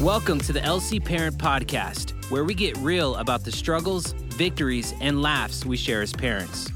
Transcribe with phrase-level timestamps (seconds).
[0.00, 5.20] Welcome to the LC Parent Podcast, where we get real about the struggles, victories, and
[5.20, 6.70] laughs we share as parents.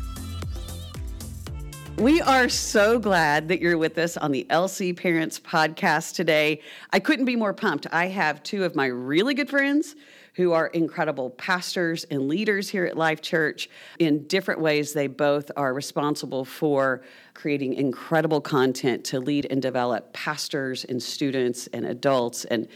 [1.97, 6.61] We are so glad that you're with us on the LC Parents Podcast today.
[6.93, 7.87] I couldn't be more pumped.
[7.91, 9.97] I have two of my really good friends
[10.35, 13.71] who are incredible pastors and leaders here at Life Church.
[13.99, 17.01] In different ways, they both are responsible for
[17.33, 22.45] creating incredible content to lead and develop pastors and students and adults.
[22.45, 22.69] And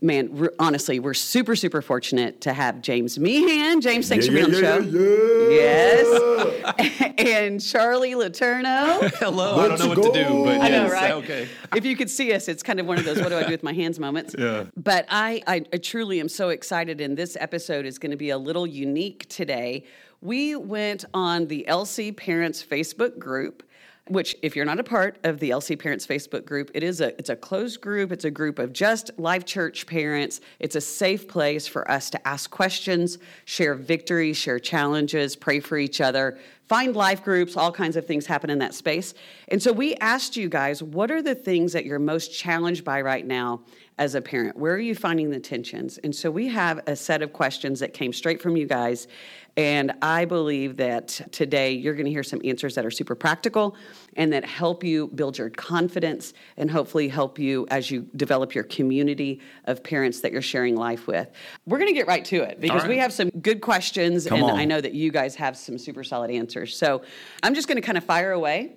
[0.00, 3.80] man, we're, honestly, we're super, super fortunate to have James Meehan.
[3.80, 6.60] James, thanks Yeah, for being yeah, on the yeah, show.
[6.80, 7.14] Yes.
[7.18, 9.00] and Charlie Laterno.
[9.18, 9.54] Hello.
[9.58, 10.44] I don't Let's know what to do, go.
[10.44, 11.12] but I know, right?
[11.12, 11.48] Okay.
[11.74, 13.50] If you could see us, it's kind of one of those "What do I do
[13.50, 14.34] with my hands?" moments.
[14.38, 14.64] Yeah.
[14.76, 18.30] But I, I, I truly am so excited, and this episode is going to be
[18.30, 19.84] a little unique today.
[20.22, 23.62] We went on the LC Parents Facebook group.
[24.10, 27.16] Which, if you're not a part of the LC Parents Facebook group, it is a
[27.16, 28.10] it's a closed group.
[28.10, 30.40] It's a group of just Life Church parents.
[30.58, 35.78] It's a safe place for us to ask questions, share victories, share challenges, pray for
[35.78, 36.38] each other,
[36.70, 39.14] find life groups, all kinds of things happen in that space.
[39.48, 43.00] And so we asked you guys, what are the things that you're most challenged by
[43.02, 43.62] right now
[44.00, 44.56] as a parent?
[44.56, 45.98] Where are you finding the tensions?
[45.98, 49.06] And so we have a set of questions that came straight from you guys.
[49.58, 53.76] And I believe that today you're going to hear some answers that are super practical
[54.16, 58.64] and that help you build your confidence and hopefully help you as you develop your
[58.64, 61.28] community of parents that you're sharing life with.
[61.66, 64.50] We're going to get right to it because we have some good questions Come and
[64.52, 64.58] on.
[64.58, 66.74] I know that you guys have some super solid answers.
[66.74, 67.02] So
[67.42, 68.76] I'm just going to kind of fire away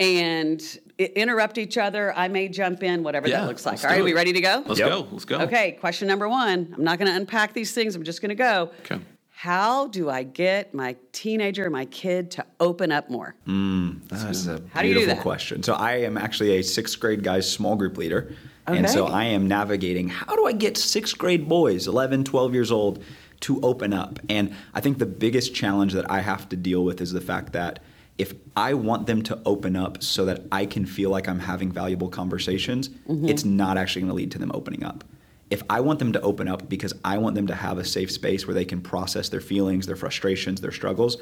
[0.00, 0.60] and
[0.98, 2.12] interrupt each other.
[2.16, 3.82] I may jump in, whatever Yeah, that looks like.
[3.84, 4.62] All right, do we ready to go?
[4.66, 4.88] Let's Yep.
[4.88, 5.08] go.
[5.12, 5.38] Let's go.
[5.40, 6.74] Okay, question number one.
[6.76, 7.94] I'm not going to unpack these things.
[7.94, 8.70] I'm just going to go.
[8.80, 8.98] Okay.
[9.30, 13.36] How do I get my teenager, my kid, to open up more?
[13.46, 15.22] Hmm, That's a How do you do beautiful that?
[15.22, 15.62] question.
[15.62, 18.34] So I am actually a sixth grade guy's small group leader.
[18.66, 22.70] And so I am navigating how do I get sixth grade boys, 11, 12 years
[22.72, 23.02] old,
[23.40, 24.18] to open up?
[24.28, 27.52] And I think the biggest challenge that I have to deal with is the fact
[27.54, 27.78] that
[28.18, 31.70] if I want them to open up so that I can feel like I'm having
[31.70, 33.28] valuable conversations, Mm-hmm.
[33.28, 35.04] it's not actually going to lead to them opening up.
[35.50, 38.10] If I want them to open up because I want them to have a safe
[38.10, 41.16] space where they can process their feelings, their frustrations, their struggles,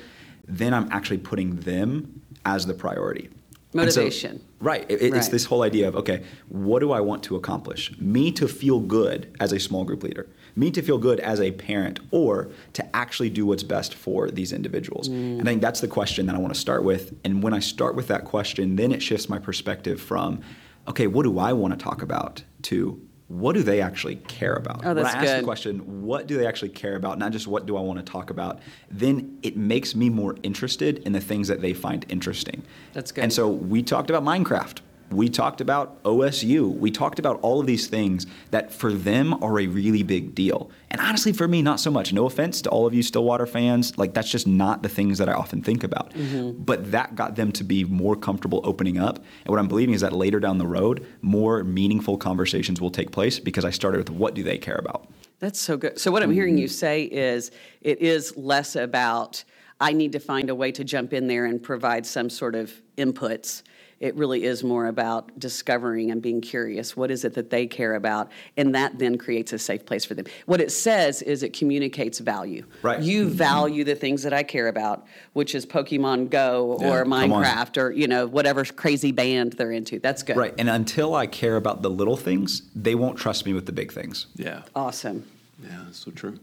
[0.48, 3.28] then I'm actually putting them as the priority.
[3.72, 4.40] And so- Motivation.
[4.60, 4.86] right.
[4.88, 5.30] It- It's Right.
[5.30, 7.92] this whole idea of, okay, what do I want to accomplish?
[8.00, 10.26] Me to feel good as a small group leader,
[10.56, 14.52] me to feel good as a parent, or to actually do what's best for these
[14.52, 15.08] individuals.
[15.08, 17.14] And I think that's the question that I want to start with.
[17.24, 20.40] And when I start with that question, then it shifts my perspective from,
[20.88, 24.86] okay, what do I want to talk about to what do they actually care about?
[24.86, 25.40] Oh, that's when I ask good.
[25.40, 28.04] the question, what do they actually care about, not just what do I want to
[28.04, 32.62] talk about, then it makes me more interested in the things that they find interesting.
[32.92, 33.24] That's good.
[33.24, 34.78] And so we talked about Minecraft.
[35.10, 36.76] We talked about OSU.
[36.76, 40.70] We talked about all of these things that for them are a really big deal.
[40.90, 42.12] And honestly, for me, not so much.
[42.12, 43.96] No offense to all of you Stillwater fans.
[43.98, 46.12] Like, that's just not the things that I often think about.
[46.12, 46.62] Mm-hmm.
[46.62, 49.16] But that got them to be more comfortable opening up.
[49.16, 53.10] And what I'm believing is that later down the road, more meaningful conversations will take
[53.10, 55.08] place because I started with what do they care about?
[55.38, 55.98] That's so good.
[56.00, 57.50] So, what I'm hearing you say is
[57.82, 59.44] it is less about,
[59.80, 62.72] I need to find a way to jump in there and provide some sort of
[62.96, 63.62] inputs.
[63.98, 66.96] It really is more about discovering and being curious.
[66.96, 68.30] What is it that they care about?
[68.56, 70.26] And that then creates a safe place for them.
[70.44, 72.66] What it says is it communicates value.
[72.82, 73.00] Right.
[73.00, 77.04] You value the things that I care about, which is Pokemon Go Yeah, or.
[77.06, 79.98] Minecraft or, you know, whatever crazy band they're into.
[79.98, 80.36] That's good.
[80.36, 80.54] Right.
[80.58, 83.92] And until I care about the little things, they won't trust me with the big
[83.92, 84.26] things.
[84.34, 84.62] Yeah.
[84.74, 85.24] Awesome.
[85.62, 86.38] Yeah, that's so true.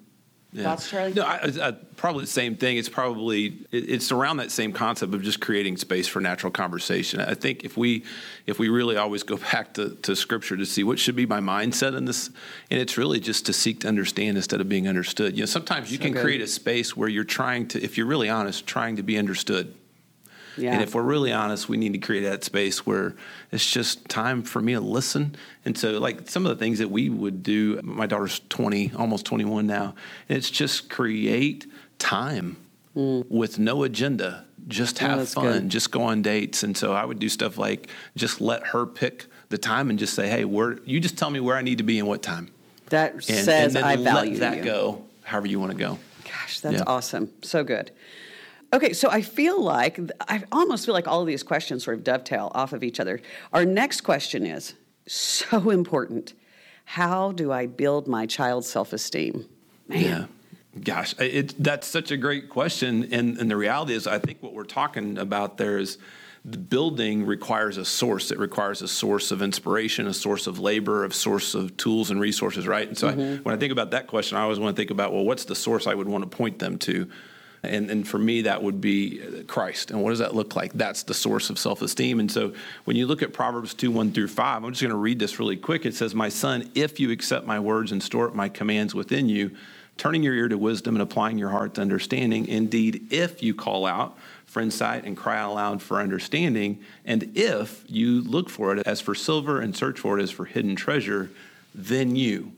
[0.53, 0.63] Yeah.
[0.63, 1.13] Thoughts, Charlie?
[1.13, 2.77] No, I, I, probably the same thing.
[2.77, 7.19] It's probably it, it's around that same concept of just creating space for natural conversation.
[7.19, 8.03] I think if we
[8.45, 11.39] if we really always go back to, to Scripture to see what should be my
[11.39, 12.29] mindset in this,
[12.69, 15.35] and it's really just to seek to understand instead of being understood.
[15.35, 16.23] You know, sometimes you So can good.
[16.23, 19.73] create a space where you're trying to, if you're really honest, trying to be understood.
[20.57, 20.73] Yeah.
[20.73, 23.15] And if we're really honest, we need to create that space where
[23.51, 25.35] it's just time for me to listen.
[25.65, 29.25] And so, like some of the things that we would do, my daughter's 20, almost
[29.25, 29.95] 21 now,
[30.29, 31.65] and it's just create
[32.00, 32.57] time
[32.95, 34.45] with no agenda.
[34.67, 35.21] Just have Mm.
[35.21, 35.69] Oh, fun, good.
[35.69, 36.63] just go on dates.
[36.63, 40.13] And so I would do stuff like just let her pick the time and just
[40.13, 42.49] say, hey, where, you just tell me where I need to be and what time.
[42.89, 44.63] that And, says and then I let value that you.
[44.63, 45.97] go however you want to go.
[46.25, 46.83] Gosh, that's Yeah.
[46.88, 47.29] awesome.
[47.41, 47.91] So good.
[48.73, 52.03] Okay, so I feel like, I almost feel like all of these questions sort of
[52.03, 53.21] dovetail off of each other.
[53.53, 54.73] Our next question is
[55.05, 56.33] so important.
[56.85, 59.47] How do I build my child's self esteem?
[59.87, 60.25] Yeah.
[60.83, 63.13] Gosh, it, that's such a great question.
[63.13, 65.99] And, and the reality is, I think what we're talking about there is
[66.43, 68.31] the building requires a source.
[68.31, 72.19] It requires a source of inspiration, a source of labor, a source of tools and
[72.19, 72.87] resources, right?
[72.87, 73.43] And so I, mm-hmm.
[73.43, 75.55] when I think about that question, I always want to think about, well, what's the
[75.55, 77.07] source I would want to point them to?
[77.63, 79.89] And, and for me, that would be uh, Christ.
[79.89, 80.74] And what does that look like?
[80.74, 82.19] That's the source of self esteem.
[82.19, 84.98] And so when you look at Proverbs 2 1 through 5, I'm just going to
[84.98, 85.86] read this really quick.
[85.86, 89.30] It says, My son, if you accept my words and store up my commands within
[89.30, 89.51] you,
[89.98, 93.86] turning your ear to wisdom and applying your heart to understanding, indeed, if you call
[93.86, 99.00] out for insight and cry aloud for understanding, and if you look for it as
[99.00, 101.30] for silver and search for it as for hidden treasure,
[101.74, 102.51] then you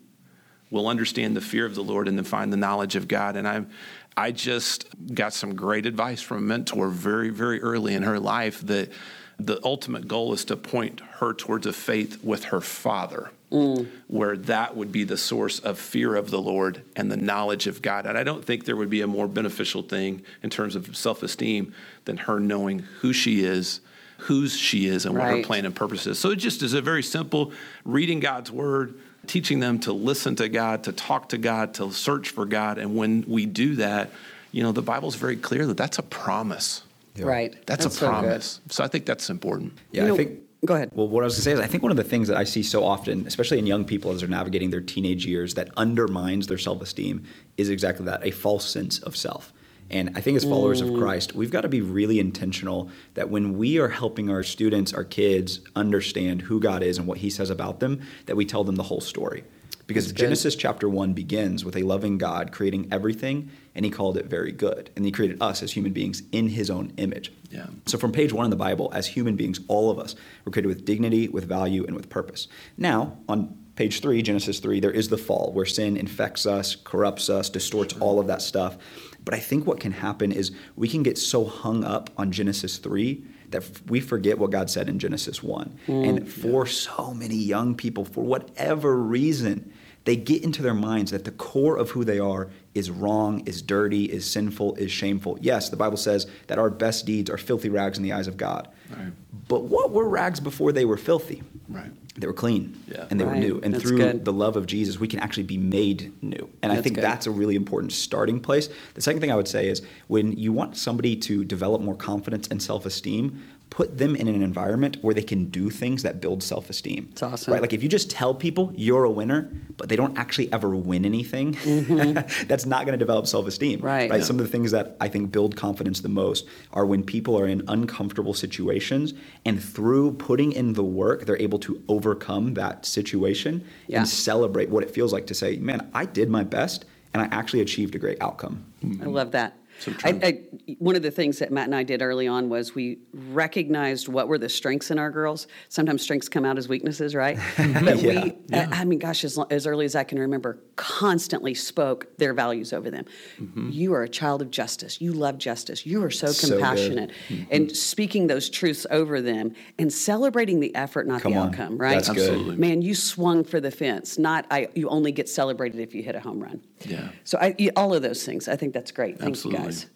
[0.71, 3.35] will understand the fear of the Lord and then find the knowledge of God.
[3.35, 3.69] And I'm
[4.17, 8.61] I just got some great advice from a mentor very, very early in her life
[8.67, 8.91] that
[9.37, 13.85] the ultimate goal is to point her towards a faith with her father, mm.
[14.07, 17.81] where that would be the source of fear of the Lord and the knowledge of
[17.81, 18.05] God.
[18.05, 21.21] And I don't think there would be a more beneficial thing in terms of self
[21.21, 21.73] esteem
[22.05, 23.81] than her knowing who she is.
[24.19, 25.37] Whose she is and what right.
[25.37, 26.17] her plan and purpose is.
[26.17, 27.51] So it just is a very simple
[27.83, 28.97] reading God's word,
[29.27, 32.77] teaching them to listen to God, to talk to God, to search for God.
[32.77, 34.11] And when we do that,
[34.51, 36.83] you know, the Bible's very clear that that's a promise.
[37.15, 37.25] Yeah.
[37.25, 37.53] Right.
[37.65, 38.61] That's, that's, a promise.
[38.67, 39.73] So, so, I think that's important.
[39.91, 40.39] Yeah, you know, I think.
[40.65, 40.91] Go ahead.
[40.93, 42.37] Well, what I was going to say is, I think one of the things that
[42.37, 45.69] I see so often, especially in young people as they're navigating their teenage years, that
[45.77, 47.25] undermines their self esteem
[47.57, 49.53] is exactly that a false sense of self.
[49.89, 50.93] And I think as followers mm.
[50.93, 54.93] of Christ, we've got to be really intentional that when we are helping our students,
[54.93, 58.63] our kids understand who God is and what he says about them, that we tell
[58.63, 59.43] them the whole story.
[59.87, 64.25] Because Genesis chapter 1 begins with a loving God creating everything and he called it
[64.25, 64.89] very good.
[64.95, 67.31] And he created us as human beings in his own image.
[67.51, 67.67] Yeah.
[67.85, 70.69] So from page 1 in the Bible, as human beings, all of us were created
[70.69, 72.47] with dignity, with value and with purpose.
[72.77, 77.29] Now, on page 3, Genesis 3, there is the fall where sin infects us, corrupts
[77.29, 78.01] us, distorts sure.
[78.01, 78.77] all of that stuff.
[79.25, 82.77] But I think what can happen is we can get so hung up on Genesis
[82.77, 85.79] 3 that we forget what God said in Genesis 1.
[85.87, 86.71] Mm, and for yeah.
[86.71, 89.73] so many young people, for whatever reason,
[90.05, 93.61] they get into their minds that the core of who they are is wrong, is
[93.61, 95.37] dirty, is sinful, is shameful.
[95.41, 98.37] Yes, the Bible says that our best deeds are filthy rags in the eyes of
[98.37, 98.69] God.
[98.89, 99.11] Right.
[99.47, 101.43] But what were rags before they were filthy?
[101.67, 101.91] Right.
[102.17, 103.07] They were clean yeah.
[103.09, 103.35] and they right.
[103.35, 103.59] were new.
[103.61, 104.25] And that's through good.
[104.25, 106.49] the love of Jesus, we can actually be made new.
[106.61, 107.03] And that's I think good.
[107.03, 108.69] that's a really important starting place.
[108.93, 112.47] The second thing I would say is when you want somebody to develop more confidence
[112.47, 113.43] and self esteem,
[113.75, 117.09] put them in an environment where they can do things that build self-esteem.
[117.11, 117.51] It's awesome.
[117.51, 117.61] Right?
[117.61, 121.03] Like if you just tell people you're a winner, but they don't actually ever win
[121.03, 122.45] anything, mm-hmm.
[122.47, 123.81] that's not going to develop self-esteem.
[123.81, 124.09] Right.
[124.09, 124.19] right?
[124.19, 124.23] Yeah.
[124.23, 127.47] Some of the things that I think build confidence the most are when people are
[127.47, 129.13] in uncomfortable situations
[129.43, 133.97] and through putting in the work, they're able to overcome that situation yeah.
[133.97, 137.25] and celebrate what it feels like to say, man, I did my best and I
[137.37, 138.63] actually achieved a great outcome.
[139.01, 139.57] I love that.
[139.79, 140.39] So I, I,
[140.79, 144.27] one of the things that Matt and I did early on was we recognized what
[144.27, 145.47] were the strengths in our girls.
[145.69, 147.37] Sometimes strengths come out as weaknesses, right?
[147.57, 148.23] but Yeah.
[148.25, 152.33] we, I, I mean, gosh, as, as early as I can remember, constantly spoke their
[152.33, 153.05] values over them.
[153.39, 153.69] Mm-hmm.
[153.71, 155.01] You are a child of justice.
[155.01, 155.85] You love justice.
[155.85, 156.53] You are so So good.
[156.59, 157.11] compassionate.
[157.29, 157.43] Mm-hmm.
[157.51, 161.47] And speaking those truths over them and celebrating the effort, not Come the on.
[161.49, 161.95] outcome, right?
[161.95, 162.29] That's good.
[162.29, 162.55] Absolutely.
[162.57, 164.17] Man, you swung for the fence.
[164.17, 164.69] Not I.
[164.75, 166.61] You only get celebrated if you hit a home run.
[166.85, 167.09] Yeah.
[167.23, 168.47] So I, all of those things.
[168.47, 169.19] I think that's great.
[169.19, 169.59] Thank Absolutely.
[169.59, 169.87] you guys.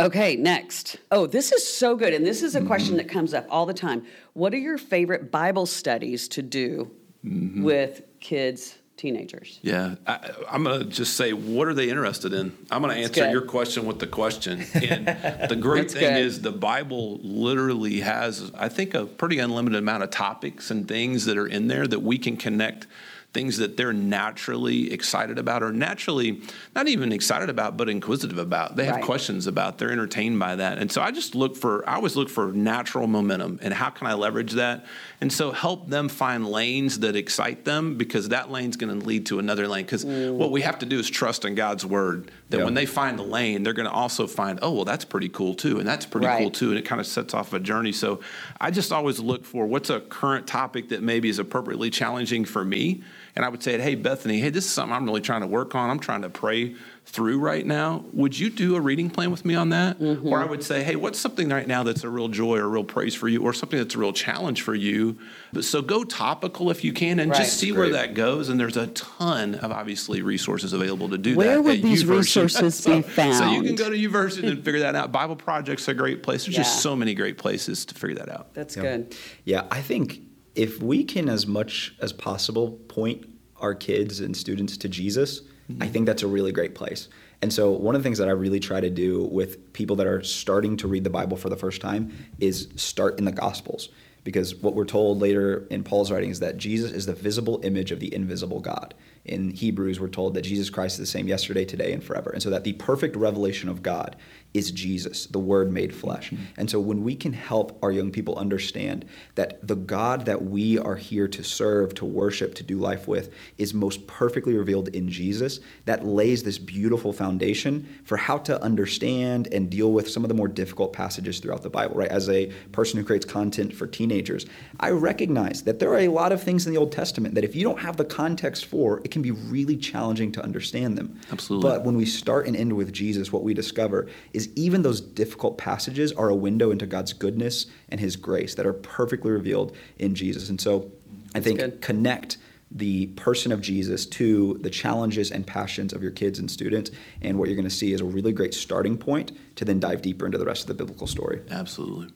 [0.00, 0.98] Okay, next.
[1.10, 3.74] Oh, this is so good, and this is a question that comes up all the
[3.74, 4.06] time.
[4.32, 6.90] What are your favorite Bible studies to do
[7.24, 7.64] mm-hmm.
[7.64, 9.58] with kids, teenagers?
[9.60, 12.56] Yeah, I, I'm going to just say, what are they interested in?
[12.70, 13.32] I'm going to answer good.
[13.32, 14.64] your question with the question.
[14.74, 16.22] And the great thing good.
[16.22, 21.24] is, the Bible literally has, I think, a pretty unlimited amount of topics and things
[21.24, 22.86] that are in there that we can connect
[23.34, 26.40] things that they're naturally excited about or naturally
[26.74, 28.74] not even excited about but inquisitive about.
[28.76, 29.04] They have Right.
[29.04, 30.78] questions about they're entertained by that.
[30.78, 34.06] And so i just look for i always look for natural momentum and how can
[34.06, 34.86] i leverage that?
[35.20, 39.26] And so help them find lanes that excite them because that lane's going to lead
[39.26, 39.84] to another lane.
[39.84, 40.32] Because mm.
[40.34, 42.64] what we have to do is trust in god's word that Yeah.
[42.64, 45.54] when they find the lane they're going to also find oh well that's pretty cool
[45.54, 47.92] too and that's pretty cool too and it kind of sets off a journey.
[47.92, 48.20] So
[48.58, 52.64] i just always look for what's a current topic that maybe is appropriately challenging for
[52.64, 53.02] me
[53.38, 55.76] and I would say, hey, Bethany, hey, this is something I'm really trying to work
[55.76, 55.90] on.
[55.90, 56.74] I'm trying to pray
[57.06, 58.04] through right now.
[58.12, 60.00] Would you do a reading plan with me on that?
[60.00, 60.26] Mm-hmm.
[60.26, 62.66] Or I would say, hey, what's something right now that's a real joy or a
[62.66, 65.16] real praise for you or something that's a real challenge for you?
[65.52, 67.38] But so go topical if you can and Right.
[67.38, 68.48] just see where that goes.
[68.48, 71.38] And there's a ton of obviously resources available to do that.
[71.38, 72.16] Where would at these YouVersion.
[72.18, 73.34] resources be found?
[73.36, 75.12] So you can go to YouVersion and figure that out.
[75.12, 76.44] Bible Project's a great place.
[76.46, 76.64] There's Yeah.
[76.64, 78.52] just so many great places to figure that out.
[78.52, 78.82] That's Yeah.
[78.82, 79.14] good.
[79.44, 80.22] Yeah, I think
[80.54, 83.28] if we can, as much as possible, point
[83.60, 85.92] our kids and students to Jesus, I mm-hmm.
[85.92, 87.08] think that's a really great place.
[87.40, 90.06] And so, one of the things that I really try to do with people that
[90.06, 93.90] are starting to read the Bible for the first time is start in the Gospels.
[94.24, 97.92] Because what we're told later in Paul's writing is that Jesus is the visible image
[97.92, 98.94] of the invisible God
[99.28, 102.30] in Hebrews, we're told that Jesus Christ is the same yesterday, today, and forever.
[102.30, 104.16] And so that the perfect revelation of God
[104.54, 106.30] is Jesus, the Word made flesh.
[106.30, 106.42] Mm-hmm.
[106.56, 109.04] And so when we can help our young people understand
[109.34, 113.32] that the God that we are here to serve, to worship, to do life with
[113.58, 119.48] is most perfectly revealed in Jesus, that lays this beautiful foundation for how to understand
[119.52, 122.10] and deal with some of the more difficult passages throughout the Bible, right?
[122.10, 124.46] As a person who creates content for teenagers,
[124.80, 127.54] I recognize that there are a lot of things in the Old Testament that if
[127.54, 131.20] you don't have the context for, it can be really challenging to understand them.
[131.30, 131.68] Absolutely.
[131.68, 135.58] But when we start and end with Jesus, what we discover is even those difficult
[135.58, 140.14] passages are a window into God's goodness and His grace that are perfectly revealed in
[140.14, 140.48] Jesus.
[140.48, 140.90] And so
[141.34, 141.80] I think good.
[141.80, 142.38] connect
[142.70, 146.90] the person of Jesus to the challenges and passions of your kids and students.
[147.22, 150.02] And what you're going to see is a really great starting point to then dive
[150.02, 151.40] deeper into the rest of the biblical story.
[151.50, 152.08] Absolutely.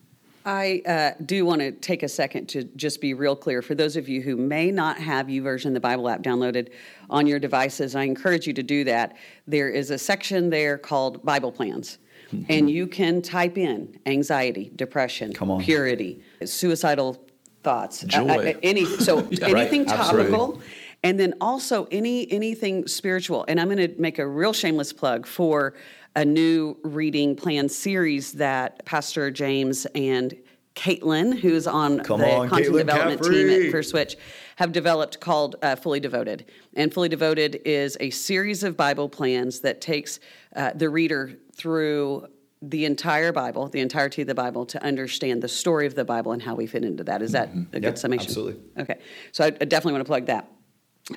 [0.44, 3.62] I uh, do want to take a second to just be real clear.
[3.62, 6.70] For those of you who may not have YouVersion, the Bible app, downloaded
[7.10, 9.16] on your devices, I encourage you to do that.
[9.46, 11.98] There is a section there called Bible Plans.
[12.32, 12.44] Mm-hmm.
[12.50, 17.22] And you can type in anxiety, depression, purity, suicidal
[17.62, 18.56] thoughts, uh, uh, Joy.
[18.62, 19.96] any so yeah, anything right.
[19.96, 20.60] topical,
[21.02, 23.44] and then also any anything spiritual.
[23.48, 25.74] And I'm going to make a real shameless plug for
[26.16, 30.34] a new reading plan series that Pastor James and
[30.74, 33.36] Caitlin, who's on Come the on, content Caitlin development Caffrey.
[33.36, 34.16] team at First Switch,
[34.56, 36.46] have developed called uh, Fully Devoted.
[36.74, 40.20] And Fully Devoted is a series of Bible plans that takes
[40.56, 42.26] uh, the reader through
[42.62, 46.32] the entire Bible, the entirety of the Bible, to understand the story of the Bible
[46.32, 47.20] and how we fit into that.
[47.20, 47.76] Is that mm-hmm.
[47.76, 48.26] a good yep, summation?
[48.26, 48.62] Absolutely.
[48.78, 48.98] Okay.
[49.32, 50.48] So I, I definitely want to plug that.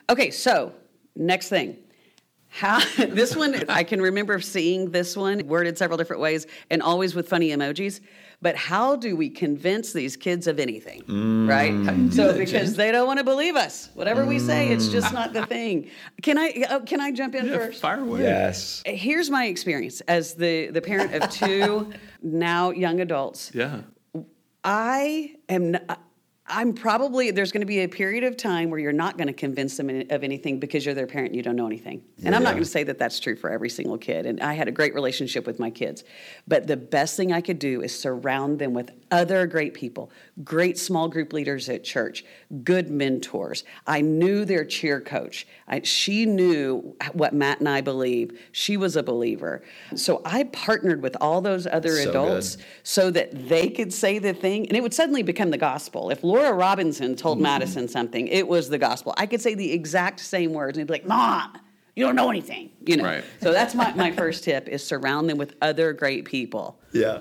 [0.10, 0.74] Okay, so
[1.16, 1.78] next thing
[2.56, 7.14] how this one I can remember seeing this one worded several different ways and always
[7.14, 8.00] with funny emojis.
[8.42, 11.50] But how do we convince these kids of anything, mm.
[11.50, 12.14] right?
[12.14, 14.28] So because they don't want to believe us, whatever mm.
[14.28, 15.90] we say, it's just not the thing.
[16.22, 17.82] Can I uh, can I jump in yeah, first?
[17.82, 18.22] Fire away.
[18.22, 18.84] Yes.
[18.86, 23.52] Here's my experience as the the parent of two now young adults.
[23.54, 23.82] Yeah.
[24.64, 25.72] I am.
[25.72, 26.05] Not,
[26.48, 29.34] I'm probably there's going to be a period of time where you're not going to
[29.34, 32.04] convince them of anything because you're their parent and you don't know anything.
[32.18, 32.36] And yeah.
[32.36, 34.28] I'm not going to say that that's true for every single kid.
[34.28, 36.04] And I had a great relationship with my kids.
[36.48, 40.12] But the best thing I could do is surround them with other great people,
[40.44, 42.26] great small group leaders at church,
[42.64, 43.64] good mentors.
[43.88, 45.48] I knew their cheer coach.
[45.68, 48.38] I, she knew what Matt and I believe.
[48.52, 49.64] She was a believer.
[49.96, 52.66] So I partnered with all those other so adults good.
[52.84, 56.10] so that they could say the thing and it would suddenly become the gospel.
[56.10, 57.44] If Laura Robinson told mm-hmm.
[57.44, 59.14] Madison something, it was the gospel.
[59.18, 61.58] I could say the exact same words and he'd be like, Mom,
[61.96, 62.72] you don't know anything.
[62.86, 63.06] You know.
[63.06, 63.24] Right.
[63.42, 66.78] So that's my, my first tip is surround them with other great people.
[66.92, 67.20] Yeah.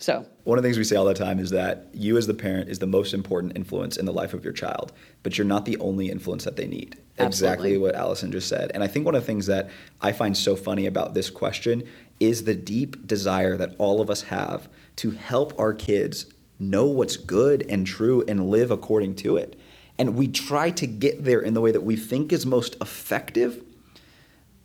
[0.00, 2.32] So one of the things we say all the time is that you as the
[2.32, 4.92] parent is the most important influence in the life of your child,
[5.22, 6.96] but you're not the only influence that they need.
[7.18, 7.26] Absolutely.
[7.26, 8.70] Exactly what Allison just said.
[8.72, 9.68] And I think one of the things that
[10.00, 11.82] I find so funny about this question
[12.18, 17.18] is the deep desire that all of us have to help our kids know what's
[17.18, 19.60] good and true and live according to it.
[19.98, 23.62] And we try to get there in the way that we think is most effective,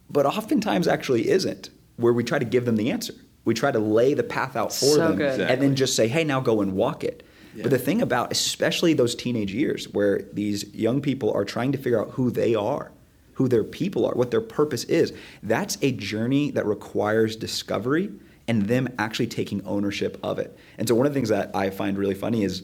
[0.09, 3.13] but oftentimes actually isn't, where we try to give them the answer.
[3.45, 5.45] We try to lay the path out for so them exactly.
[5.45, 7.23] and then just say, hey, now go and walk it.
[7.55, 7.63] Yeah.
[7.63, 11.77] But the thing about, especially those teenage years where these young people are trying to
[11.77, 12.91] figure out who they are,
[13.33, 18.11] who their people are, what their purpose is, that's a journey that requires discovery
[18.47, 20.57] and them actually taking ownership of it.
[20.77, 22.63] And so one of the things that I find really funny is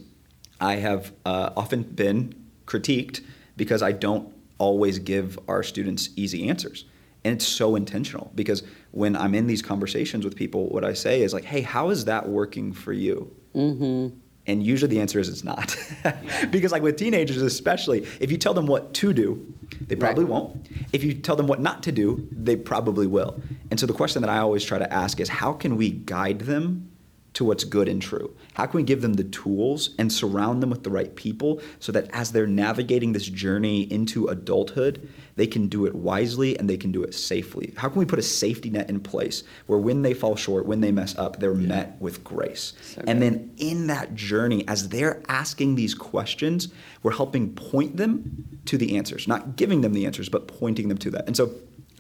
[0.60, 2.36] I have uh, often been
[2.66, 3.22] critiqued
[3.58, 6.86] because I don't always give our students easy answers.
[7.24, 11.22] And it's so intentional because when I'm in these conversations with people, what I say
[11.22, 13.32] is like, hey, how is that working for you?
[13.56, 14.18] Mm-hmm.
[14.48, 15.76] And usually the answer is it's not.
[16.52, 19.54] because, like with teenagers, especially, if you tell them what to do,
[19.88, 20.32] they probably right.
[20.32, 20.68] won't.
[20.94, 23.40] If you tell them what not to do, they probably will.
[23.70, 26.40] And so the question that I always try to ask is how can we guide
[26.40, 26.91] them
[27.34, 28.36] to what's good and true?
[28.56, 31.92] How can we give them the tools and surround them with the right people so
[31.92, 36.76] that as they're navigating this journey into adulthood, they can do it wisely and they
[36.78, 37.74] can do it safely?
[37.78, 40.82] How can we put a safety net in place where when they fall short, when
[40.82, 41.68] they mess up, they're yeah.
[41.68, 42.74] met with grace?
[42.82, 46.68] So and then in that journey, as they're asking these questions,
[47.02, 50.98] we're helping point them to the answers, not giving them the answers, but pointing them
[51.00, 51.26] to that.
[51.28, 51.52] And so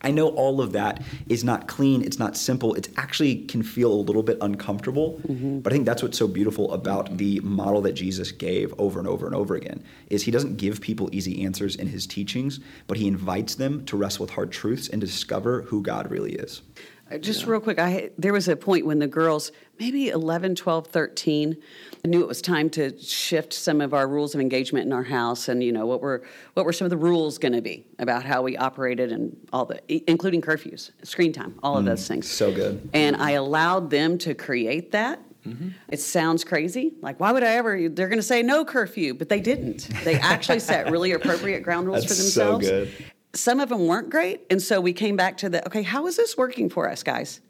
[0.01, 3.91] I know all of that is not clean, it's not simple, it actually can feel
[3.91, 5.20] a little bit uncomfortable.
[5.27, 5.60] Mm-hmm.
[5.60, 9.08] But I think that's what's so beautiful about the model that Jesus gave over and
[9.08, 12.98] over and over again is he doesn't give people easy answers in his teachings, but
[12.98, 16.62] he invites them to wrestle with hard truths and discover who God really is.
[17.20, 17.51] Just yeah.
[17.51, 21.58] real quick, I there was a point when the girls, maybe 11, 12, 13,
[22.03, 25.03] I knew it was time to shift some of our rules of engagement in our
[25.03, 27.86] house, and you know what were what were some of the rules going to be
[28.00, 32.08] about how we operated and all the, including curfews, screen time, all of mm, those
[32.08, 32.30] things.
[32.30, 32.89] So good.
[32.94, 35.20] And I allowed them to create that.
[35.46, 35.70] Mm-hmm.
[35.89, 36.94] It sounds crazy.
[37.01, 37.89] Like, why would I ever?
[37.89, 39.89] They're going to say no curfew, but they didn't.
[40.03, 42.68] They actually set really appropriate ground rules That's for themselves.
[42.68, 44.41] So good some of them weren't great.
[44.50, 47.41] And so we came back to the okay how is this working for us guys?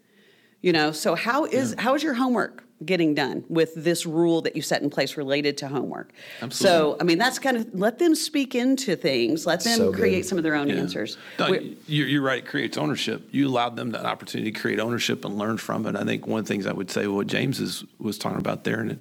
[0.62, 1.82] You know so how is yeah.
[1.82, 5.58] how is your homework getting done with this rule that you set in place related
[5.58, 6.12] to homework?
[6.42, 6.56] Absolutely.
[6.56, 9.46] so i mean that's kind of let them speak into things.
[9.46, 10.76] Let them so create some of their own yeah.
[10.76, 11.18] answers.
[11.40, 11.48] No,
[11.88, 12.40] you're, you're, right.
[12.40, 13.28] It creates ownership.
[13.32, 15.96] You allowed them that opportunity to create ownership and learn from it.
[15.96, 18.64] I think one of the things i would say what james is, was talking about
[18.64, 19.00] there and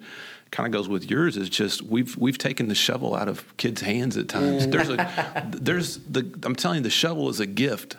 [0.50, 3.80] kind of goes with yours is just we've we've taken the shovel out of kids'
[3.80, 4.66] hands at times.
[4.66, 4.72] Mm.
[4.72, 7.96] There's a there's the I'm telling you the shovel is a gift.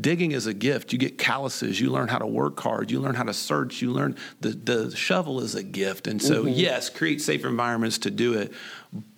[0.00, 0.92] Digging is a gift.
[0.92, 1.80] You get calluses.
[1.80, 2.90] You learn how to work hard.
[2.90, 3.80] You learn how to search.
[3.80, 6.08] You learn the, the shovel is a gift.
[6.08, 6.48] And so, mm-hmm.
[6.48, 8.52] yes, create safe environments to do it,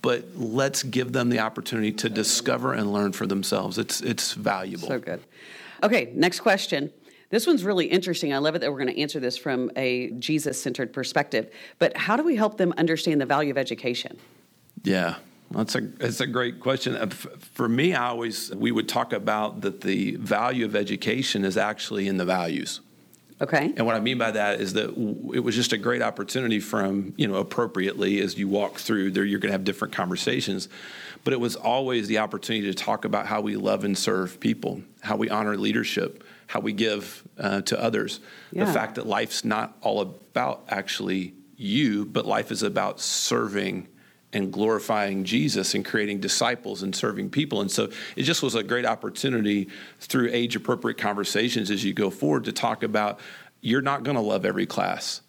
[0.03, 3.79] but let's give them the opportunity to discover and learn for themselves.
[3.79, 4.89] It's, it's valuable.
[4.89, 5.23] So good.
[5.83, 6.93] Okay, next question.
[7.31, 8.33] This one's really interesting.
[8.33, 11.51] I love it that we're going to answer this from a Jesus centered perspective.
[11.79, 14.17] But how do we help them understand the value of education?
[14.85, 15.17] Yeah.
[15.51, 16.97] That's a that's a great question.
[16.97, 21.57] Uh, for me, I always we would talk about that the value of education is
[21.57, 22.81] actually in the values.
[23.41, 23.73] Okay.
[23.77, 24.89] And what I mean by that is that
[25.35, 29.25] it was just a great opportunity from, you know, appropriately as you walk through there,
[29.25, 30.71] you're going to have different conversations.
[31.23, 34.81] But it was always the opportunity to talk about how we love and serve people,
[35.01, 38.21] how we honor leadership, how we give uh, to others.
[38.53, 38.65] Yeah.
[38.65, 43.89] The fact that life's not all about actually you, but life is about serving
[44.33, 47.61] and glorifying Jesus and creating disciples and serving people.
[47.61, 49.69] And so it just was a great opportunity
[50.01, 53.19] through age appropriate conversations as you go forward to talk about
[53.61, 55.23] you're not going to love every class,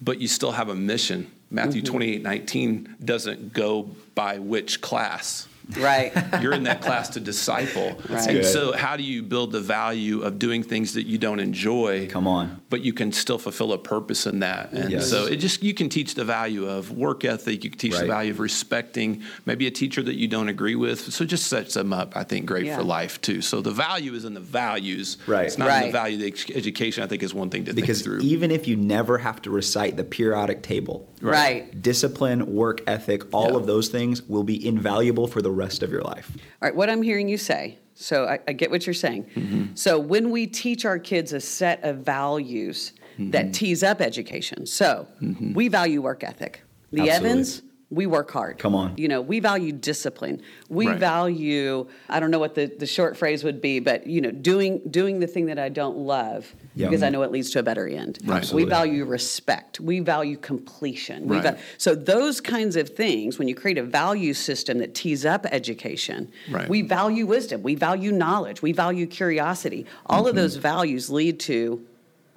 [0.00, 1.30] but you still have a mission.
[1.50, 1.92] Matthew mm-hmm.
[1.92, 5.46] 28 19 doesn't go by which class
[5.76, 6.12] Right.
[6.40, 8.00] You're in that class to disciple.
[8.08, 8.28] Right.
[8.28, 12.08] And so, how do you build the value of doing things that you don't enjoy?
[12.08, 12.62] Come on.
[12.70, 14.72] But you can still fulfill a purpose in that.
[14.72, 15.10] And yes.
[15.10, 18.02] so, it just, you can teach the value of work ethic, you can teach right.
[18.02, 21.12] the value of respecting maybe a teacher that you don't agree with.
[21.12, 22.76] So, just sets them up, I think, great yeah.
[22.76, 23.42] for life too.
[23.42, 25.18] So, the value is in the values.
[25.26, 25.46] Right.
[25.46, 25.82] It's not right.
[25.82, 28.20] in the value of the education, I think, is one thing to because think through.
[28.20, 31.80] Even if you never have to recite the periodic table, right?
[31.82, 33.56] Discipline, work ethic, all yeah.
[33.56, 36.30] of those things will be invaluable for the rest of your life.
[36.34, 39.24] All right, what I'm hearing you say, so I, I get what you're saying.
[39.34, 39.74] Mm-hmm.
[39.74, 43.30] So when we teach our kids a set of values mm-hmm.
[43.32, 45.52] that tease up education, so mm-hmm.
[45.52, 46.62] we value work ethic.
[46.92, 47.30] The Absolutely.
[47.30, 48.58] Evans, we work hard.
[48.58, 48.92] Come on.
[48.98, 50.42] You know, we value discipline.
[50.68, 50.98] We right.
[50.98, 54.82] value, I don't know what the, the short phrase would be, but you know, doing
[54.90, 57.88] doing the thing that I don't love because I know it leads to a better
[57.88, 58.18] end.
[58.24, 58.52] Right.
[58.52, 59.80] We value respect.
[59.80, 61.28] We value completion.
[61.28, 61.58] Right.
[61.78, 66.30] So those kinds of things, when you create a value system that tees up education,
[66.50, 66.68] right.
[66.68, 67.62] we value wisdom.
[67.62, 68.62] We value knowledge.
[68.62, 69.86] We value curiosity.
[70.06, 70.28] All mm-hmm.
[70.28, 71.84] of those values lead to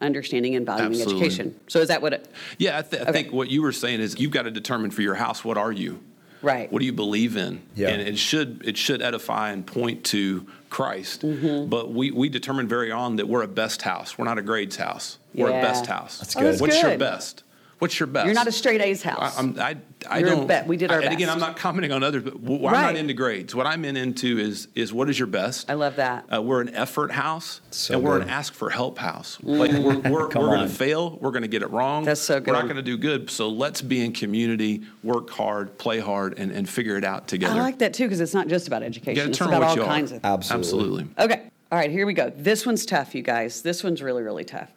[0.02, 1.26] understanding and valuing Absolutely.
[1.26, 1.60] education.
[1.68, 2.28] So is that what it?
[2.58, 5.02] Yeah, I, th- I think what you were saying is you've got to determine for
[5.02, 6.02] your house what are you.
[6.42, 6.72] Right.
[6.72, 7.62] What do you believe in?
[7.76, 7.90] Yeah.
[7.90, 11.22] And it should it should edify and point to Christ.
[11.22, 11.70] Mm-hmm.
[11.70, 14.18] But we we determined very on that we're a best house.
[14.18, 15.20] We're not a grades house.
[15.36, 15.60] We're yeah.
[15.60, 16.18] a best house.
[16.18, 16.44] That's good.
[16.44, 16.90] Oh, that's What's good.
[16.90, 17.44] your best?
[17.82, 18.28] What's your best?
[18.28, 19.36] You're not a straight A's house.
[19.36, 19.76] I, I'm, I,
[20.08, 20.46] I You're don't.
[20.46, 20.68] Bet.
[20.68, 21.06] We did our I, best.
[21.08, 22.82] And again, I'm not commenting on others, but w- I'm right.
[22.84, 23.56] not into grades.
[23.56, 25.68] What I'm in into is is what is your best.
[25.68, 26.32] I love that.
[26.32, 28.28] Uh, we're an effort house, so and we're good.
[28.28, 29.40] an ask for help house.
[29.44, 29.58] Mm.
[29.58, 31.18] Like we're we're, we're going to fail.
[31.20, 32.04] We're going to get it wrong.
[32.04, 32.52] That's so good.
[32.52, 33.32] We're not going to do good.
[33.32, 37.60] So let's be in community, work hard, play hard, and, and figure it out together.
[37.60, 39.28] I like that too because it's not just about education.
[39.28, 40.18] it's about all kinds are.
[40.18, 40.24] of.
[40.24, 41.06] Absolutely.
[41.06, 41.08] Absolutely.
[41.18, 41.50] Okay.
[41.72, 41.90] All right.
[41.90, 42.32] Here we go.
[42.36, 43.64] This one's tough, you guys.
[43.64, 44.70] This one's really really tough.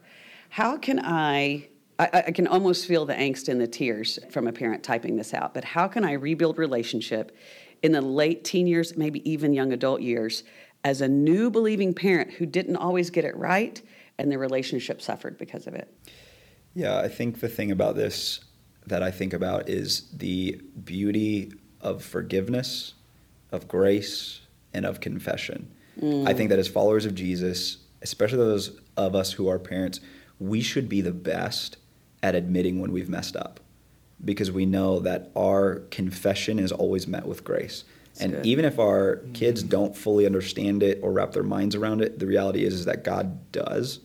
[0.49, 4.53] How can I I, I, can almost feel the angst and the tears from a
[4.53, 5.55] parent typing this out.
[5.55, 7.37] But how can I rebuild relationship
[7.83, 10.43] in the late teen years, maybe even young adult years,
[10.83, 13.81] as a new believing parent who didn't always get it right
[14.19, 15.93] and the relationship suffered because of it?
[16.75, 18.41] Yeah, I think the thing about this
[18.87, 22.95] that I think about is the beauty of forgiveness,
[23.53, 24.41] of grace,
[24.75, 25.73] and of confession.
[26.01, 26.29] Mm.
[26.29, 30.01] I think that as followers of Jesus, especially those of us who are parents,
[30.39, 31.77] we should be the best
[32.25, 33.61] at admitting when we've messed up
[34.25, 37.85] because we know that our confession is always met with grace.
[38.19, 38.47] and good.
[38.47, 39.33] even if our mm-hmm.
[39.33, 42.85] kids don't fully understand it or wrap their minds around it, the reality is, is
[42.87, 43.99] that God does.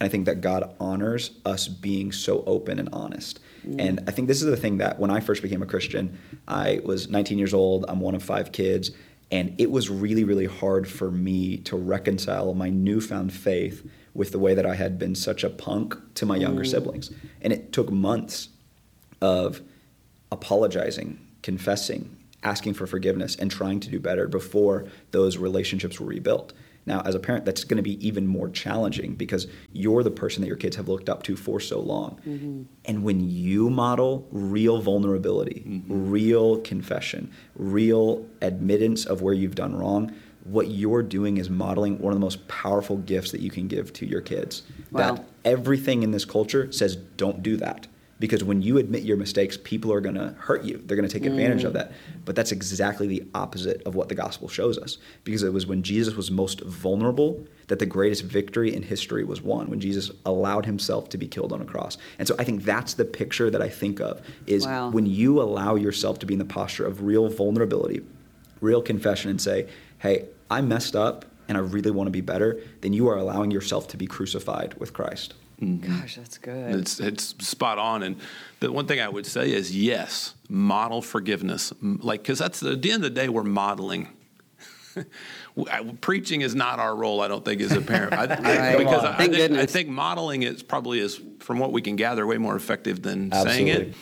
[0.00, 3.40] And I think that God honors us being so open and honest.
[3.66, 3.80] Mm.
[3.80, 6.80] And I think this is the thing that when I first became a Christian, I
[6.84, 8.92] was 19 years old, I'm one of five kids,
[9.30, 13.86] and it was really, really hard for me to reconcile my newfound faith
[14.18, 16.66] with the way that I had been such a punk to my younger mm.
[16.66, 17.12] siblings.
[17.40, 18.48] And it took months
[19.22, 19.62] of
[20.32, 26.52] apologizing, confessing, asking for forgiveness, and trying to do better before those relationships were rebuilt.
[26.84, 30.40] Now, as a parent, that's going to be even more challenging because you're the person
[30.40, 32.18] that your kids have looked up to for so long.
[32.26, 32.62] Mm-hmm.
[32.86, 36.10] And when you model real vulnerability, mm-hmm.
[36.10, 40.12] real confession, real admittance of where you've done wrong,
[40.48, 43.92] what you're doing is modeling one of the most powerful gifts that you can give
[43.94, 44.62] to your kids.
[44.90, 45.14] Wow.
[45.14, 47.86] That everything in this culture says don't do that
[48.20, 51.12] because when you admit your mistakes people are going to hurt you they're going to
[51.12, 51.76] take advantage of mm.
[51.76, 51.92] that
[52.24, 55.82] but that's exactly the opposite of what the gospel shows us because it was when
[55.82, 60.66] jesus was most vulnerable that the greatest victory in history was won when jesus allowed
[60.66, 63.62] himself to be killed on a cross and so i think that's the picture that
[63.62, 64.90] i think of is Wow.
[64.90, 68.02] when you allow yourself to be in the posture of real vulnerability
[68.60, 72.60] real confession and say hey i messed up and i really want to be better
[72.80, 76.00] then you are allowing yourself to be crucified with christ mm-hmm.
[76.00, 76.74] Gosh, that's good.
[76.80, 78.02] It's it's spot on.
[78.04, 78.16] And
[78.60, 81.72] the one thing I would say is yes, model forgiveness.
[81.82, 84.08] Like because that's at the end of the day we're modeling.
[86.00, 88.12] Preaching is not our role, I don't think, as a parent.
[88.12, 88.78] I, I- Right.
[88.78, 89.20] because Come on.
[89.20, 92.54] I, think, I think modeling is probably is, from what we can gather, way more
[92.56, 93.94] effective than saying it.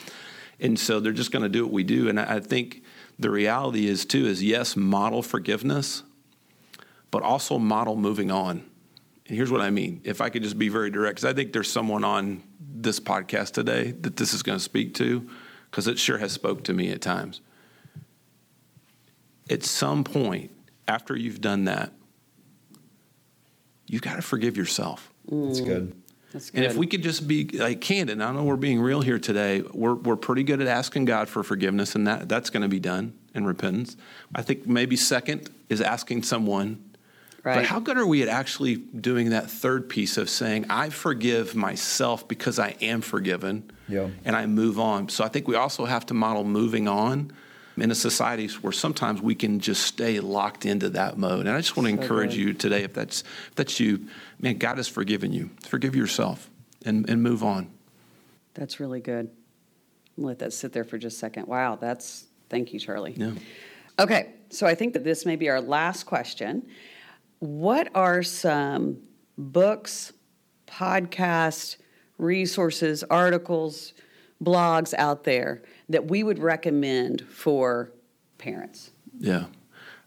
[0.60, 2.08] And so they're just going to do what we do.
[2.08, 2.82] And I I think
[3.18, 6.02] the reality is too is yes, model forgiveness,
[7.10, 8.64] but also model moving on.
[9.26, 10.00] And here's what I mean.
[10.04, 13.52] If I could just be very direct, because I think there's someone on this podcast
[13.52, 15.28] today that this is going to speak to,
[15.70, 17.40] because it sure has spoke to me at times.
[19.48, 20.50] At some point,
[20.86, 21.92] after you've done that,
[23.86, 25.12] you've got to forgive yourself.
[25.30, 25.94] That's good.
[26.32, 26.58] That's good.
[26.58, 29.62] And if we could just be like candid, I know we're being real here today.
[29.72, 32.80] We're we're pretty good at asking God for forgiveness, and that that's going to be
[32.80, 33.96] done in repentance.
[34.34, 36.82] I think maybe second is asking someone.
[37.42, 37.56] Right.
[37.56, 41.54] But how good are we at actually doing that third piece of saying, I forgive
[41.54, 44.08] myself because I am forgiven Yeah.
[44.24, 45.08] and I move on?
[45.10, 47.30] So I think we also have to model moving on
[47.76, 51.46] in a society where sometimes we can just stay locked into that mode.
[51.46, 52.38] And I just want to So encourage good.
[52.38, 54.06] you today, if that's, if that's you,
[54.40, 55.50] man, God has forgiven you.
[55.62, 56.50] Forgive yourself
[56.84, 57.70] and, and move on.
[58.54, 59.30] That's really good.
[60.16, 61.46] Let that sit there for just a second.
[61.46, 63.12] Wow, that's thank you, Charlie.
[63.14, 63.32] Yeah.
[63.98, 66.66] Okay, so I think that this may be our last question.
[67.40, 68.98] What are some
[69.36, 70.14] books,
[70.66, 71.76] podcasts,
[72.16, 73.92] resources, articles,
[74.42, 77.92] blogs out there that we would recommend for
[78.38, 78.90] parents?
[79.18, 79.46] Yeah.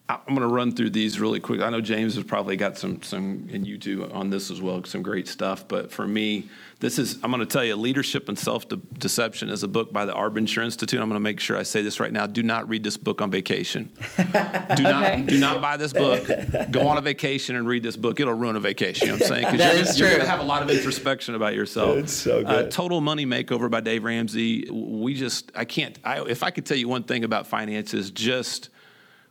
[0.10, 1.62] I- I'm going to run through these really quick.
[1.62, 4.84] I know James has probably got some, some, and you two on this as well,
[4.84, 5.68] some great stuff.
[5.68, 8.66] But for me, this is, I'm going to tell you, Leadership and Self
[8.98, 11.00] Deception is a book by the Arbinger Institute.
[11.00, 12.26] I'm going to make sure I say this right now.
[12.26, 13.92] Do not read this book on vacation.
[14.18, 14.82] do, Okay.
[14.84, 16.28] not, do not buy this book.
[16.72, 18.20] Go on a vacation and read this book.
[18.20, 19.08] It'll ruin a vacation.
[19.10, 19.46] You know what I'm saying?
[19.46, 20.08] 'Cause That you're, you're true.
[20.08, 21.98] going to have a lot of introspection about yourself.
[21.98, 22.72] It's so Uh, good.
[22.72, 24.68] Total Money Makeover by Dave Ramsey.
[24.72, 28.70] We just, I can't, I, if I could tell you one thing about finances, just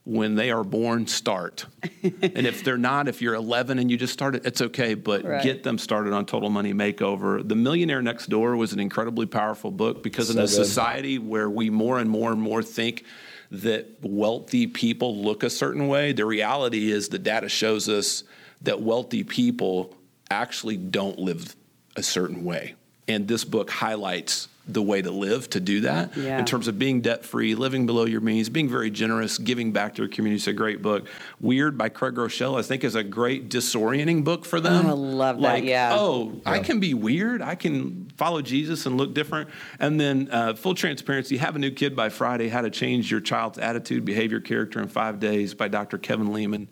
[0.08, 1.66] when they are born, start.
[2.02, 5.42] and if they're not, if you're 11 and you just started, it's okay, but Right.
[5.42, 7.46] get them started on Total Money Makeover.
[7.46, 10.48] The Millionaire Next Door was an incredibly powerful book because in a good.
[10.48, 13.04] society where we more and more and more think
[13.50, 18.24] that wealthy people look a certain way, the reality is the data shows us
[18.62, 19.94] that wealthy people
[20.30, 21.54] actually don't live
[21.96, 22.74] a certain way.
[23.08, 26.38] And this book highlights the way to live to do that Yeah.
[26.38, 29.94] in terms of being debt free, living below your means, being very generous, giving back
[29.94, 30.36] to your community.
[30.36, 31.06] It's a great book.
[31.40, 34.84] Weird by Craig Groeschel, I think, is a great disorienting book for them.
[34.84, 35.96] Oh, I love that, Like, yeah.
[35.98, 37.40] Oh, I can be weird.
[37.40, 39.48] I can follow Jesus and look different.
[39.80, 43.20] And then, uh, full transparency have a new kid by Friday How to Change Your
[43.20, 45.96] Child's Attitude, Behavior, Character in Five Days by Dr.
[45.96, 46.68] Kevin Leman.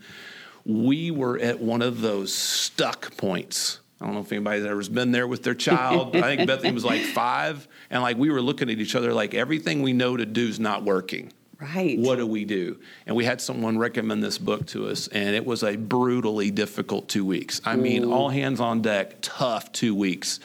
[0.66, 3.80] We were at one of those stuck points.
[4.00, 6.14] I don't know if anybody's ever been there with their child.
[6.16, 9.34] I think Bethany was like five, and like we were looking at each other like
[9.34, 11.32] everything we know to do is not working.
[11.58, 11.98] Right.
[11.98, 12.78] What do we do?
[13.06, 17.08] And we had someone recommend this book to us, and it was a brutally difficult
[17.08, 17.62] two weeks.
[17.64, 20.40] I mean, all hands on deck, tough two weeks.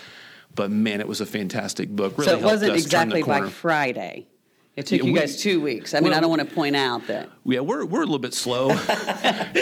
[0.55, 2.17] But man, it was a fantastic book.
[2.17, 3.49] Really so it wasn't us turn the exactly by.
[3.49, 4.27] Friday.
[4.81, 5.93] It took Yeah, you we- guys two weeks.
[5.93, 7.29] I mean, well- I don't want to point out that.
[7.45, 8.69] Yeah, we're, we're a little bit slow.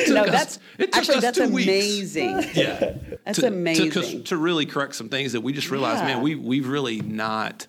[0.10, 1.68] No, us- that's it took actually us that's two weeks.
[1.68, 2.44] amazing.
[2.54, 2.94] Yeah,
[3.26, 3.92] That's to, amazing.
[3.92, 6.16] To, to really correct some things that we just realized, Yeah.
[6.16, 7.68] man, we we've really not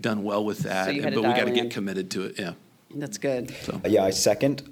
[0.00, 0.84] done well with that.
[0.86, 2.38] So you had to but we got to get committed to it.
[2.38, 2.52] Yeah.
[2.94, 3.52] That's good.
[3.68, 4.62] Uh, Yeah, I second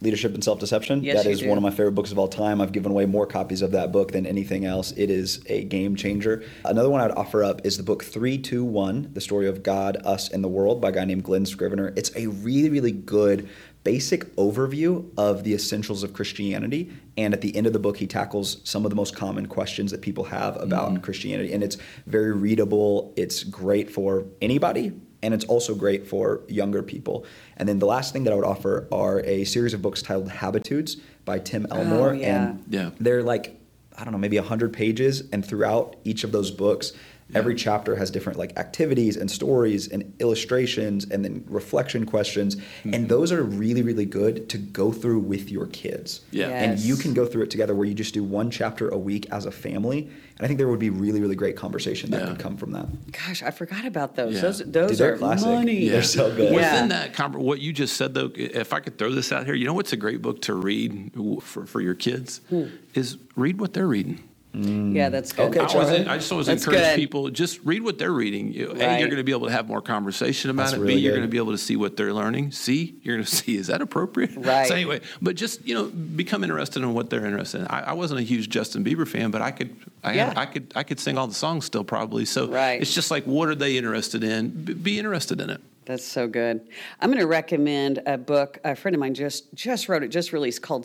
[0.00, 1.02] Leadership and Self Deception.
[1.02, 1.48] Yes, that is do.
[1.48, 2.60] one of my favorite books of all time.
[2.60, 4.92] I've given away more copies of that book than anything else.
[4.92, 6.44] It is a game changer.
[6.64, 10.42] Another one I'd offer up is the book 321 The Story of God, Us, and
[10.44, 11.92] the World by a guy named Glen Scrivener.
[11.96, 13.48] It's a really, really good
[13.84, 16.92] basic overview of the essentials of Christianity.
[17.16, 19.90] And at the end of the book, he tackles some of the most common questions
[19.92, 21.02] that people have about Mm-hmm.
[21.02, 21.52] Christianity.
[21.52, 24.92] And it's very readable, it's great for anybody.
[25.22, 27.24] And it's also great for younger people.
[27.56, 30.30] And then the last thing that I would offer are a series of books titled
[30.30, 32.10] Habitudes by Tim oh, Elmore.
[32.10, 32.48] Oh, yeah.
[32.48, 32.90] And Yeah.
[33.00, 33.58] they're like,
[33.96, 35.24] I don't know, maybe 100 pages.
[35.32, 36.92] And throughout each of those books,
[37.34, 42.56] every chapter has different like activities and stories and illustrations and then reflection questions.
[42.56, 42.94] Mm-hmm.
[42.94, 46.20] And those are really, really good to go through with your kids.
[46.30, 46.48] Yeah.
[46.48, 49.26] And you can go through it together where you just do one chapter a week
[49.30, 50.10] as a family.
[50.38, 52.28] And I think there would be really, really great conversation that Yeah.
[52.28, 52.86] could come from that.
[53.12, 54.34] Gosh, I forgot about those.
[54.36, 54.40] Yeah.
[54.42, 55.46] Those those Dude, they're classic.
[55.48, 55.88] money.
[55.88, 56.52] They're so good.
[56.52, 56.72] Yeah.
[56.72, 59.66] Within that, what you just said, though, if I could throw this out here, you
[59.66, 61.12] know what's a great book to read
[61.42, 62.40] for, for your kids?
[62.48, 62.64] Hmm.
[62.94, 64.27] Is read what they're reading.
[64.54, 64.94] Mm.
[64.94, 65.50] Yeah, that's good.
[65.50, 65.86] Okay, I, Charlie.
[65.90, 66.96] always, I just always That's encourage good.
[66.96, 68.52] people just read what they're reading.
[68.52, 68.98] You, A, Right.
[68.98, 70.80] you're going to be able to have more conversation about That's it.
[70.80, 72.52] really B, you're going to be able to see what they're learning.
[72.52, 74.30] C, you're going to see is that appropriate.
[74.36, 74.66] Right.
[74.66, 77.66] So anyway, but just you know, become interested in what they're interested in.
[77.66, 80.28] I, I wasn't a huge Justin Bieber fan, but I could, I, Yeah.
[80.28, 82.24] had, I could, I could sing all the songs still probably.
[82.24, 82.80] So Right.
[82.80, 84.48] it's just like, what are they interested in?
[84.64, 85.60] B- be interested in it.
[85.84, 86.60] That's so good.
[87.00, 88.58] I'm going to recommend a book.
[88.64, 90.84] A friend of mine just just wrote it, just released, called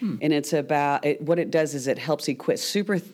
[0.00, 3.12] "Seen," and it's about it, what it does is it helps equip super th-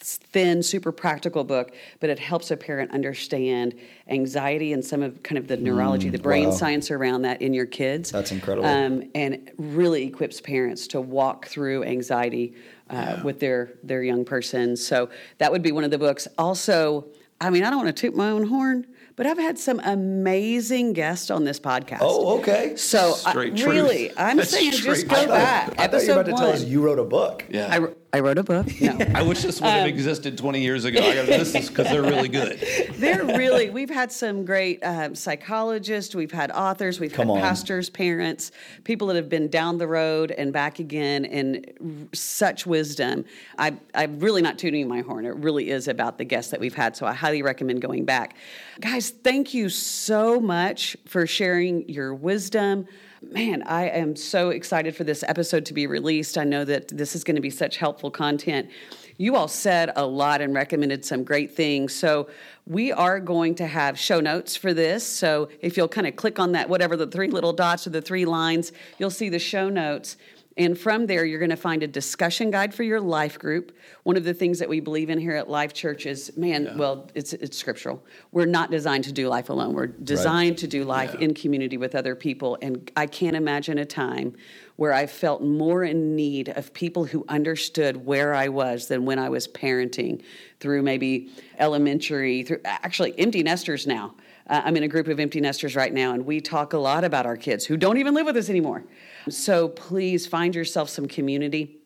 [0.00, 3.74] thin, super practical book, but it helps a parent understand
[4.08, 6.54] anxiety and some of kind of the neurology, the brain wow.
[6.54, 8.10] science around that in your kids.
[8.10, 8.66] That's incredible.
[8.66, 12.54] Um, and really equips parents to walk through anxiety
[12.90, 14.76] uh, with their their young person.
[14.76, 16.26] So that would be one of the books.
[16.38, 17.06] Also,
[17.40, 18.86] I mean, I don't want to toot my own horn,
[19.18, 21.98] but I've had some amazing guests on this podcast.
[22.02, 22.76] Oh, okay.
[22.76, 23.64] So I, truth.
[23.64, 25.28] really, I'm That's saying straight just go truth.
[25.28, 25.74] back.
[25.76, 26.70] I thought you were about to Episode tell us one.
[26.70, 27.44] you wrote a book.
[27.50, 27.66] Yeah.
[27.68, 28.66] I, wr- I wrote a book.
[28.80, 28.96] No.
[29.14, 31.00] I wish this would have Um, existed 20 years ago.
[31.02, 32.58] I got this is because they're really good.
[32.98, 37.40] They're really, we've had some great um, psychologists, we've had authors, we've Come had on.
[37.40, 38.50] pastors, parents,
[38.84, 43.24] people that have been down the road and back again, and r- such wisdom.
[43.58, 45.26] I, I'm really not tuning my horn.
[45.26, 48.36] It really is about the guests that we've had, so I highly recommend going back.
[48.80, 52.86] Guys, thank you so much for sharing your wisdom.
[53.20, 56.38] Man, I am so excited for this episode to be released.
[56.38, 58.70] I know that this is going to be such helpful content.
[59.16, 61.92] You all said a lot and recommended some great things.
[61.92, 62.28] So,
[62.64, 65.04] we are going to have show notes for this.
[65.04, 68.02] So, if you'll kind of click on that, whatever the three little dots or the
[68.02, 70.16] three lines, you'll see the show notes.
[70.58, 73.76] And from there, you're going to find a discussion guide for your life group.
[74.02, 77.08] One of the things that we believe in here at Life Church is, man, well,
[77.14, 78.04] it's, it's scriptural.
[78.32, 79.72] We're not designed to do life alone.
[79.72, 81.26] We're designed to do life Yeah.
[81.26, 82.58] in community with other people.
[82.60, 84.34] And I can't imagine a time
[84.78, 89.18] where I felt more in need of people who understood where I was than when
[89.18, 90.22] I was parenting
[90.60, 94.14] through maybe elementary, through actually empty nesters now.
[94.48, 97.02] Uh, I'm in a group of empty nesters right now, and we talk a lot
[97.02, 98.84] about our kids who don't even live with us anymore.
[99.28, 101.77] So please find yourself some community.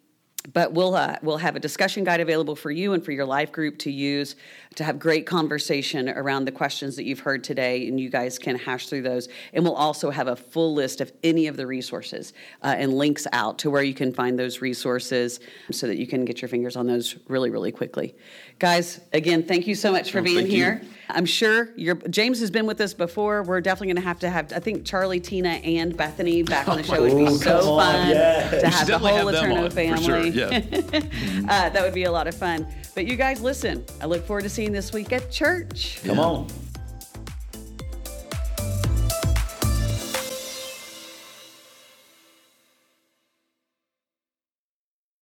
[0.53, 3.53] But we'll uh, we'll have a discussion guide available for you and for your life
[3.53, 4.35] group to use
[4.75, 8.57] to have great conversation around the questions that you've heard today, and you guys can
[8.57, 9.29] hash through those.
[9.53, 13.27] And we'll also have a full list of any of the resources uh, and links
[13.33, 15.39] out to where you can find those resources,
[15.71, 18.17] so that you can get your fingers on those really really quickly.
[18.59, 20.81] Guys, again, thank you so much for Oh, being here.
[20.83, 20.89] you.
[21.15, 23.43] I'm sure your James has been with us before.
[23.43, 26.79] We're definitely going to have to have I think Charlie, Tina, and Bethany back on
[26.79, 28.61] the show It would be Ooh, so fun yes.
[28.63, 30.03] to have the whole have Eterno on, family.
[30.03, 30.63] sure, yeah.
[31.49, 32.67] uh, that would be a lot of fun.
[32.95, 33.85] But you guys, listen.
[34.01, 36.01] I look forward to seeing this week at church.
[36.05, 36.49] Come on.